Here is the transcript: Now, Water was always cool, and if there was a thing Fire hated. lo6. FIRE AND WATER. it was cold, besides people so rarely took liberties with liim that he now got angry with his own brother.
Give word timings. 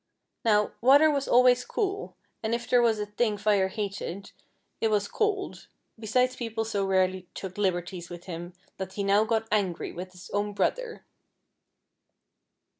Now, 0.43 0.71
Water 0.81 1.11
was 1.11 1.27
always 1.27 1.63
cool, 1.63 2.17
and 2.41 2.55
if 2.55 2.67
there 2.67 2.81
was 2.81 2.97
a 2.97 3.05
thing 3.05 3.37
Fire 3.37 3.67
hated. 3.67 3.91
lo6. 4.01 4.07
FIRE 4.07 4.07
AND 4.07 4.21
WATER. 4.23 4.33
it 4.81 4.87
was 4.89 5.07
cold, 5.07 5.67
besides 5.99 6.35
people 6.35 6.65
so 6.65 6.83
rarely 6.87 7.27
took 7.35 7.55
liberties 7.55 8.09
with 8.09 8.25
liim 8.25 8.55
that 8.77 8.93
he 8.93 9.03
now 9.03 9.25
got 9.25 9.47
angry 9.51 9.91
with 9.91 10.13
his 10.13 10.31
own 10.31 10.53
brother. 10.53 11.05